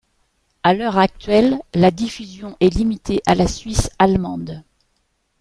[0.63, 4.63] À l'heure actuelle, la diffusion est limitée à la Suisse allemande.